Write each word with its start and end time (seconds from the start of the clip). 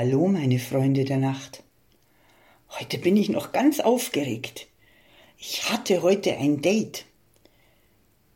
Hallo, 0.00 0.28
meine 0.28 0.60
Freunde 0.60 1.04
der 1.04 1.16
Nacht. 1.16 1.64
Heute 2.78 2.98
bin 2.98 3.16
ich 3.16 3.30
noch 3.30 3.50
ganz 3.50 3.80
aufgeregt. 3.80 4.68
Ich 5.36 5.72
hatte 5.72 6.02
heute 6.02 6.36
ein 6.36 6.62
Date. 6.62 7.04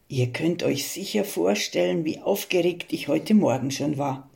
Ihr 0.08 0.32
könnt 0.32 0.64
euch 0.64 0.88
sicher 0.88 1.22
vorstellen, 1.24 2.04
wie 2.04 2.18
aufgeregt 2.18 2.92
ich 2.92 3.06
heute 3.06 3.34
Morgen 3.34 3.70
schon 3.70 3.96
war. 3.96 4.28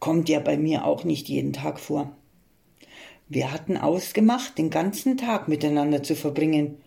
Kommt 0.00 0.28
ja 0.28 0.40
bei 0.40 0.56
mir 0.56 0.84
auch 0.84 1.04
nicht 1.04 1.28
jeden 1.28 1.52
Tag 1.52 1.78
vor. 1.78 2.10
Wir 3.28 3.52
hatten 3.52 3.76
ausgemacht, 3.76 4.58
den 4.58 4.70
ganzen 4.70 5.16
Tag 5.16 5.46
miteinander 5.46 6.02
zu 6.02 6.16
verbringen. 6.16 6.78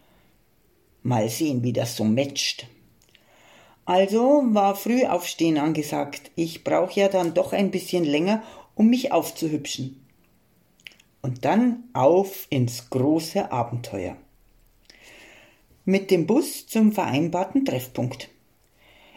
Mal 1.02 1.30
sehen, 1.30 1.64
wie 1.64 1.72
das 1.72 1.96
so 1.96 2.04
matcht. 2.04 2.68
Also 3.86 4.44
war 4.48 4.76
früh 4.76 5.06
aufstehen 5.06 5.58
angesagt. 5.58 6.30
Ich 6.36 6.66
brauche 6.66 7.00
ja 7.00 7.08
dann 7.08 7.34
doch 7.34 7.54
ein 7.54 7.72
bisschen 7.72 8.04
länger, 8.04 8.44
um 8.76 8.90
mich 8.90 9.12
aufzuhübschen. 9.12 10.06
Und 11.22 11.46
dann 11.46 11.84
auf 11.94 12.48
ins 12.50 12.90
große 12.90 13.52
Abenteuer. 13.52 14.18
Mit 15.86 16.12
dem 16.12 16.28
Bus 16.28 16.68
zum 16.68 16.92
vereinbarten 16.92 17.66
Treffpunkt. 17.66 18.30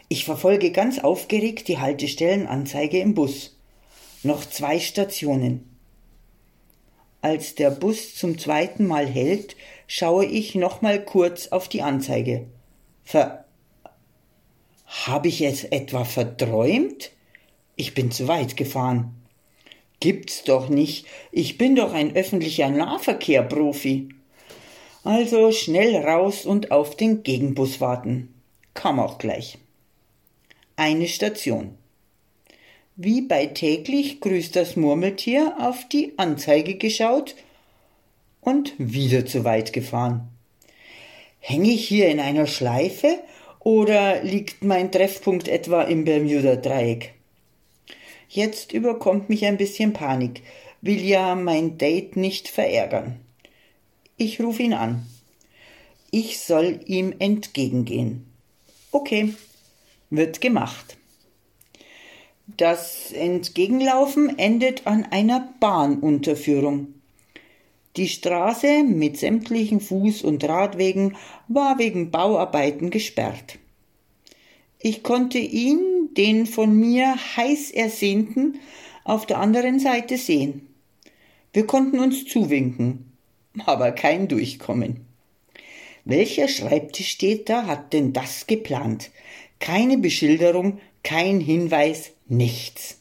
Ich 0.07 0.25
verfolge 0.25 0.71
ganz 0.71 0.99
aufgeregt 0.99 1.67
die 1.67 1.79
Haltestellenanzeige 1.79 2.99
im 2.99 3.15
Bus. 3.15 3.57
Noch 4.23 4.45
zwei 4.45 4.79
Stationen. 4.79 5.75
Als 7.21 7.55
der 7.55 7.71
Bus 7.71 8.13
zum 8.13 8.37
zweiten 8.37 8.85
Mal 8.85 9.07
hält, 9.07 9.55
schaue 9.87 10.25
ich 10.25 10.53
noch 10.53 10.83
mal 10.83 11.03
kurz 11.03 11.47
auf 11.47 11.67
die 11.67 11.81
Anzeige. 11.81 12.45
Ver 13.03 13.45
Habe 14.85 15.27
ich 15.27 15.41
es 15.41 15.63
etwa 15.63 16.05
verträumt? 16.05 17.11
Ich 17.75 17.95
bin 17.95 18.11
zu 18.11 18.27
weit 18.27 18.55
gefahren. 18.57 19.24
Gibt's 19.99 20.43
doch 20.43 20.69
nicht. 20.69 21.05
Ich 21.31 21.57
bin 21.57 21.75
doch 21.75 21.93
ein 21.93 22.15
öffentlicher 22.15 22.69
Nahverkehrprofi. 22.69 24.09
Also 25.03 25.51
schnell 25.51 25.95
raus 25.97 26.45
und 26.45 26.71
auf 26.71 26.95
den 26.95 27.23
Gegenbus 27.23 27.79
warten. 27.79 28.33
Kam 28.73 28.99
auch 28.99 29.17
gleich. 29.17 29.57
Eine 30.75 31.07
Station. 31.07 31.77
Wie 32.95 33.21
bei 33.21 33.47
täglich 33.47 34.21
grüßt 34.21 34.55
das 34.55 34.75
Murmeltier 34.75 35.55
auf 35.59 35.87
die 35.89 36.13
Anzeige 36.17 36.75
geschaut 36.75 37.35
und 38.41 38.73
wieder 38.77 39.25
zu 39.25 39.43
weit 39.43 39.73
gefahren. 39.73 40.29
Hänge 41.39 41.71
ich 41.71 41.87
hier 41.87 42.07
in 42.07 42.19
einer 42.19 42.47
Schleife 42.47 43.19
oder 43.59 44.23
liegt 44.23 44.63
mein 44.63 44.91
Treffpunkt 44.91 45.47
etwa 45.47 45.81
im 45.81 46.05
Bermuda-Dreieck? 46.05 47.14
Jetzt 48.35 48.73
überkommt 48.73 49.29
mich 49.29 49.45
ein 49.45 49.55
bisschen 49.55 49.93
Panik, 49.93 50.41
will 50.81 51.01
ja 51.01 51.35
mein 51.35 51.77
Date 51.77 52.17
nicht 52.17 52.49
verärgern. 52.49 53.21
Ich 54.17 54.41
rufe 54.41 54.61
ihn 54.61 54.73
an. 54.73 55.05
Ich 56.11 56.41
soll 56.41 56.81
ihm 56.85 57.15
entgegengehen. 57.19 58.25
Okay, 58.91 59.33
wird 60.09 60.41
gemacht. 60.41 60.97
Das 62.45 63.13
Entgegenlaufen 63.13 64.37
endet 64.37 64.85
an 64.85 65.05
einer 65.05 65.53
Bahnunterführung. 65.61 66.87
Die 67.95 68.09
Straße 68.09 68.83
mit 68.83 69.17
sämtlichen 69.17 69.79
Fuß- 69.79 70.25
und 70.25 70.43
Radwegen 70.43 71.15
war 71.47 71.79
wegen 71.79 72.11
Bauarbeiten 72.11 72.89
gesperrt. 72.89 73.59
Ich 74.77 75.03
konnte 75.03 75.37
ihn 75.37 75.94
den 76.17 76.45
von 76.45 76.77
mir 76.77 77.15
heiß 77.37 77.71
ersehnten, 77.71 78.59
auf 79.03 79.25
der 79.25 79.39
anderen 79.39 79.79
Seite 79.79 80.17
sehen. 80.17 80.67
Wir 81.53 81.65
konnten 81.65 81.99
uns 81.99 82.25
zuwinken, 82.25 83.11
aber 83.65 83.91
kein 83.91 84.27
Durchkommen. 84.27 85.05
Welcher 86.03 86.47
Schreibtisch 86.47 87.09
steht 87.09 87.49
da, 87.49 87.65
hat 87.65 87.93
denn 87.93 88.13
das 88.13 88.47
geplant? 88.47 89.11
Keine 89.59 89.97
Beschilderung, 89.97 90.79
kein 91.03 91.39
Hinweis, 91.39 92.11
nichts. 92.27 92.99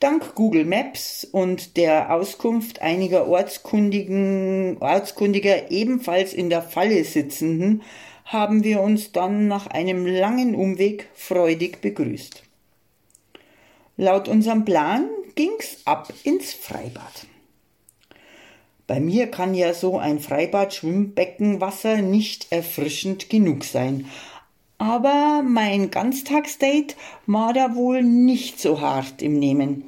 Dank 0.00 0.34
Google 0.34 0.64
Maps 0.64 1.26
und 1.30 1.76
der 1.76 2.12
Auskunft 2.12 2.82
einiger 2.82 3.26
Ortskundigen, 3.26 4.76
Ortskundiger 4.80 5.70
ebenfalls 5.70 6.34
in 6.34 6.50
der 6.50 6.62
Falle 6.62 7.04
sitzenden 7.04 7.82
haben 8.24 8.64
wir 8.64 8.80
uns 8.80 9.12
dann 9.12 9.48
nach 9.48 9.66
einem 9.66 10.06
langen 10.06 10.54
Umweg 10.54 11.08
freudig 11.14 11.80
begrüßt. 11.80 12.42
Laut 13.96 14.28
unserem 14.28 14.64
Plan 14.64 15.08
ging's 15.34 15.78
ab 15.84 16.12
ins 16.24 16.52
Freibad. 16.52 17.26
Bei 18.86 19.00
mir 19.00 19.28
kann 19.30 19.54
ja 19.54 19.72
so 19.72 19.98
ein 19.98 20.20
Freibad-Schwimmbeckenwasser 20.20 22.02
nicht 22.02 22.52
erfrischend 22.52 23.30
genug 23.30 23.64
sein. 23.64 24.10
Aber 24.78 25.42
mein 25.42 25.90
Ganztagsdate 25.90 26.96
war 27.26 27.52
da 27.52 27.74
wohl 27.74 28.02
nicht 28.02 28.60
so 28.60 28.80
hart 28.80 29.22
im 29.22 29.38
Nehmen. 29.38 29.84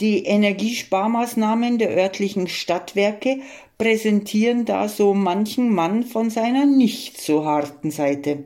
Die 0.00 0.24
Energiesparmaßnahmen 0.24 1.78
der 1.78 1.90
örtlichen 1.96 2.48
Stadtwerke 2.48 3.40
präsentieren 3.78 4.64
da 4.64 4.88
so 4.88 5.14
manchen 5.14 5.72
Mann 5.72 6.04
von 6.04 6.30
seiner 6.30 6.66
nicht 6.66 7.20
so 7.20 7.44
harten 7.44 7.90
Seite. 7.90 8.44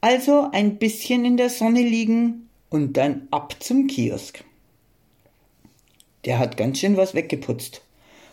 Also 0.00 0.48
ein 0.52 0.78
bisschen 0.78 1.24
in 1.24 1.36
der 1.36 1.50
Sonne 1.50 1.82
liegen 1.82 2.48
und 2.70 2.96
dann 2.96 3.26
ab 3.30 3.56
zum 3.60 3.86
Kiosk. 3.86 4.44
Der 6.24 6.38
hat 6.38 6.56
ganz 6.56 6.78
schön 6.78 6.96
was 6.96 7.14
weggeputzt. 7.14 7.82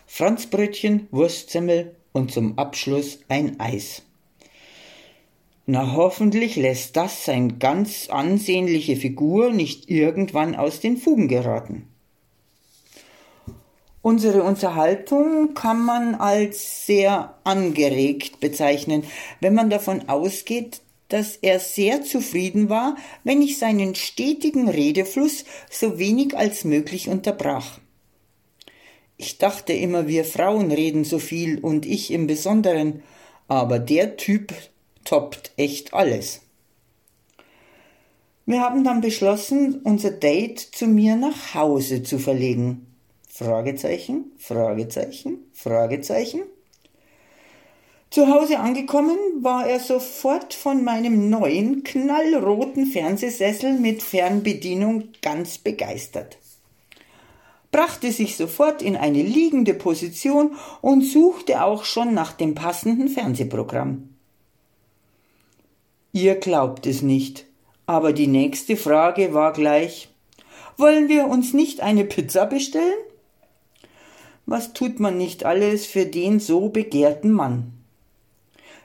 Franzbrötchen, 0.06 1.08
Wurstsemmel 1.10 1.96
und 2.12 2.32
zum 2.32 2.58
Abschluss 2.58 3.18
ein 3.28 3.58
Eis. 3.58 4.02
Na 5.68 5.94
hoffentlich 5.94 6.54
lässt 6.54 6.96
das 6.96 7.24
sein 7.24 7.58
ganz 7.58 8.08
ansehnliche 8.08 8.94
Figur 8.94 9.50
nicht 9.50 9.90
irgendwann 9.90 10.54
aus 10.54 10.78
den 10.78 10.96
Fugen 10.96 11.26
geraten. 11.26 11.88
Unsere 14.00 14.44
Unterhaltung 14.44 15.54
kann 15.54 15.84
man 15.84 16.14
als 16.14 16.86
sehr 16.86 17.36
angeregt 17.42 18.38
bezeichnen, 18.38 19.02
wenn 19.40 19.54
man 19.54 19.68
davon 19.68 20.08
ausgeht, 20.08 20.82
dass 21.08 21.34
er 21.34 21.58
sehr 21.58 22.04
zufrieden 22.04 22.68
war, 22.68 22.96
wenn 23.24 23.42
ich 23.42 23.58
seinen 23.58 23.96
stetigen 23.96 24.68
Redefluss 24.68 25.44
so 25.68 25.98
wenig 25.98 26.36
als 26.36 26.62
möglich 26.62 27.08
unterbrach. 27.08 27.80
Ich 29.16 29.38
dachte 29.38 29.72
immer, 29.72 30.06
wir 30.06 30.24
Frauen 30.24 30.70
reden 30.70 31.02
so 31.02 31.18
viel 31.18 31.58
und 31.58 31.86
ich 31.86 32.12
im 32.12 32.28
Besonderen, 32.28 33.02
aber 33.48 33.80
der 33.80 34.16
Typ 34.16 34.52
toppt 35.06 35.52
echt 35.56 35.94
alles. 35.94 36.42
Wir 38.44 38.60
haben 38.60 38.84
dann 38.84 39.00
beschlossen, 39.00 39.80
unser 39.82 40.10
Date 40.10 40.60
zu 40.60 40.86
mir 40.86 41.16
nach 41.16 41.54
Hause 41.54 42.02
zu 42.02 42.18
verlegen. 42.18 42.86
Fragezeichen, 43.28 44.32
Fragezeichen, 44.38 45.38
Fragezeichen. 45.52 46.42
Zu 48.10 48.28
Hause 48.28 48.60
angekommen 48.60 49.18
war 49.40 49.66
er 49.66 49.80
sofort 49.80 50.54
von 50.54 50.84
meinem 50.84 51.28
neuen 51.28 51.82
knallroten 51.82 52.86
Fernsehsessel 52.86 53.74
mit 53.74 54.02
Fernbedienung 54.02 55.08
ganz 55.22 55.58
begeistert. 55.58 56.38
Brachte 57.72 58.12
sich 58.12 58.36
sofort 58.36 58.80
in 58.80 58.96
eine 58.96 59.22
liegende 59.22 59.74
Position 59.74 60.54
und 60.80 61.02
suchte 61.02 61.62
auch 61.62 61.84
schon 61.84 62.14
nach 62.14 62.32
dem 62.32 62.54
passenden 62.54 63.08
Fernsehprogramm. 63.08 64.15
Ihr 66.16 66.36
glaubt 66.36 66.86
es 66.86 67.02
nicht, 67.02 67.44
aber 67.84 68.14
die 68.14 68.26
nächste 68.26 68.78
Frage 68.78 69.34
war 69.34 69.52
gleich 69.52 70.08
Wollen 70.78 71.10
wir 71.10 71.26
uns 71.26 71.52
nicht 71.52 71.82
eine 71.82 72.06
Pizza 72.06 72.46
bestellen? 72.46 72.96
Was 74.46 74.72
tut 74.72 74.98
man 74.98 75.18
nicht 75.18 75.44
alles 75.44 75.84
für 75.84 76.06
den 76.06 76.40
so 76.40 76.70
begehrten 76.70 77.32
Mann? 77.32 77.70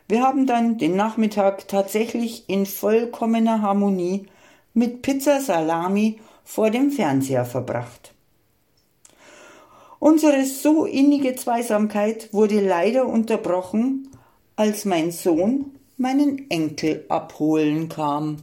Wir 0.10 0.24
haben 0.24 0.46
dann 0.46 0.78
den 0.78 0.98
Nachmittag 0.98 1.70
tatsächlich 1.70 2.50
in 2.50 2.66
vollkommener 2.66 3.62
Harmonie 3.62 4.26
mit 4.74 5.02
Pizza 5.02 5.40
Salami 5.40 6.20
vor 6.44 6.70
dem 6.70 6.92
Fernseher 6.92 7.46
verbracht. 7.46 8.14
Unsere 10.00 10.44
so 10.44 10.84
innige 10.84 11.34
Zweisamkeit 11.36 12.34
wurde 12.34 12.60
leider 12.60 13.06
unterbrochen, 13.06 14.10
als 14.58 14.84
mein 14.84 15.12
Sohn 15.12 15.78
meinen 16.02 16.48
Enkel 16.50 17.06
abholen 17.10 17.88
kam. 17.88 18.40